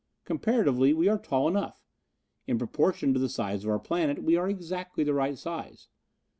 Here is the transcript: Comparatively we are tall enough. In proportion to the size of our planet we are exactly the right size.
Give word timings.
Comparatively 0.25 0.95
we 0.95 1.07
are 1.07 1.19
tall 1.19 1.47
enough. 1.47 1.85
In 2.47 2.57
proportion 2.57 3.13
to 3.13 3.19
the 3.19 3.29
size 3.29 3.63
of 3.63 3.69
our 3.69 3.77
planet 3.77 4.23
we 4.23 4.35
are 4.35 4.49
exactly 4.49 5.03
the 5.03 5.13
right 5.13 5.37
size. 5.37 5.89